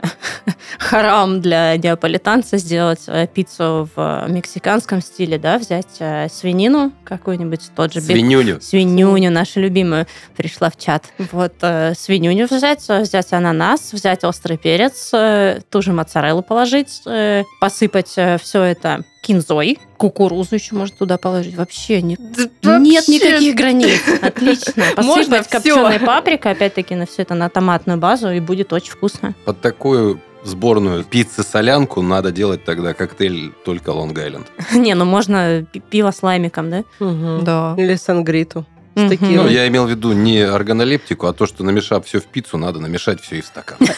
[0.78, 7.92] харам для неаполитанца, сделать э, пиццу в мексиканском стиле, да, взять э, свинину какую-нибудь, тот
[7.92, 8.60] же Свинюню.
[8.60, 10.06] Свинюню, нашу любимую,
[10.36, 11.04] пришла в чат.
[11.32, 17.02] Вот, э, свинюню взять, э, взять ананас, взять острый перец, э, ту же моцареллу положить,
[17.06, 21.56] э, посыпать все это кинзой, кукурузу еще можно туда положить.
[21.56, 22.20] Вообще нет,
[22.62, 23.28] Да нет вообще.
[23.28, 24.00] никаких границ.
[24.22, 24.84] Отлично.
[24.96, 29.34] Посыпать копченой паприкой, опять-таки, на все это на томатную базу, и будет очень вкусно.
[29.44, 34.46] Под такую сборную пиццы-солянку надо делать тогда коктейль только Лонг-Айленд.
[34.74, 36.84] Не, ну можно пи- пиво с лаймиком, да?
[37.00, 37.74] Да.
[37.76, 38.64] Или сангриту.
[38.96, 39.08] Мгм.
[39.08, 39.34] С текилой.
[39.34, 42.80] Ну, я имел в виду не органолептику, а то, что намешав все в пиццу, надо
[42.80, 43.78] намешать все и в стакан.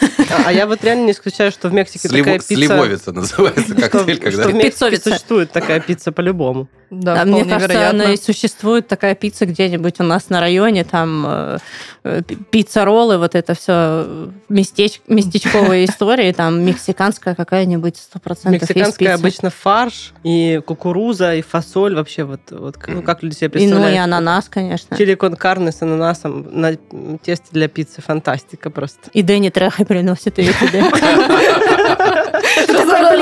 [0.45, 2.53] А, я вот реально не исключаю, что в Мексике такая пицца...
[2.53, 4.47] Сливовица называется что- коктейль, что, когда...
[4.49, 6.67] в Мексике существует такая пицца по-любому.
[6.91, 8.03] Да, А мне кажется, вероятно.
[8.03, 11.57] она и существует такая пицца где-нибудь у нас на районе, там э,
[12.03, 15.01] э, пи- пицца-роллы, вот это все местеч...
[15.07, 21.95] местечковые истории, там мексиканская какая-нибудь 100% есть Мексиканская обычно фарш, и кукуруза, и фасоль.
[21.95, 24.03] Вообще вот, вот ну, как люди себе И, ну, и представляют.
[24.03, 24.88] ананас, конечно.
[24.97, 26.75] Чили кон карне с ананасом на
[27.23, 28.01] тесте для пиццы.
[28.01, 29.09] Фантастика просто.
[29.13, 30.83] И Дэнни Трехи приносит ее тебе.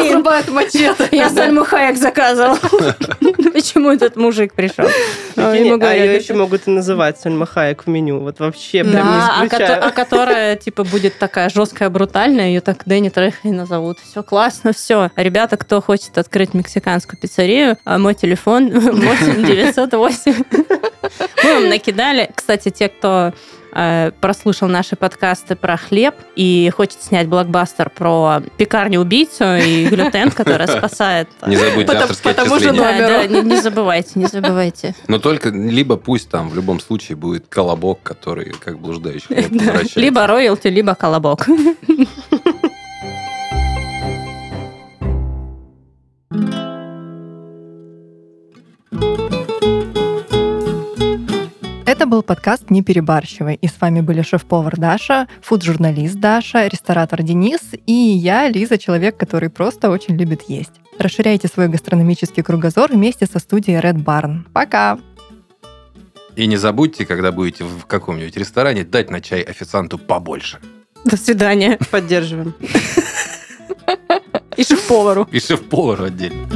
[0.08, 1.10] Разрубает мачете.
[1.12, 2.58] Я Сальму Хайек заказывал.
[3.54, 4.88] Почему этот мужик пришел?
[5.36, 8.20] Ему а ее еще могут и называть Сальма Хайек в меню.
[8.20, 9.86] Вот вообще прям а, не исключаю.
[9.86, 14.00] а которая, типа, будет такая жесткая, брутальная, ее так Дэнни Трехой назовут.
[14.00, 15.12] Все классно, все.
[15.16, 20.34] Ребята, кто хочет открыть мексиканскую пиццерию, а, мой телефон 8 908.
[21.44, 22.30] Мы вам накидали.
[22.36, 23.34] Кстати, те, кто
[23.78, 30.68] э, прослушал наши подкасты про хлеб и хочет снять блокбастер про пекарню-убийцу и глютен, который
[30.68, 31.30] спасает...
[31.46, 33.44] Не забудьте авторские отчисления.
[33.44, 34.96] Не, забывайте, не забывайте.
[35.08, 40.00] Но только либо пусть там в любом случае будет колобок, который как блуждающий хлеб возвращается.
[40.00, 41.48] Либо роялти, либо колобок.
[51.98, 53.56] Это был подкаст «Не перебарщивай».
[53.56, 59.50] И с вами были шеф-повар Даша, фуд-журналист Даша, ресторатор Денис и я, Лиза, человек, который
[59.50, 60.74] просто очень любит есть.
[61.00, 64.44] Расширяйте свой гастрономический кругозор вместе со студией Red Barn.
[64.54, 65.00] Пока!
[66.36, 70.60] И не забудьте, когда будете в каком-нибудь ресторане, дать на чай официанту побольше.
[71.04, 71.80] До свидания.
[71.90, 72.54] Поддерживаем.
[74.56, 75.28] И шеф-повару.
[75.32, 76.48] И шеф-повару отдельно.